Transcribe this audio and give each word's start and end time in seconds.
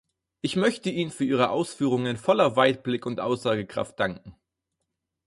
Ich 0.41 0.55
möchte 0.55 0.89
Ihnen 0.89 1.11
für 1.11 1.25
Ihre 1.25 1.51
Ausführungen 1.51 2.17
voller 2.17 2.55
Weitblick 2.55 3.05
und 3.05 3.19
Aussagekraft 3.19 3.99
danken. 3.99 4.35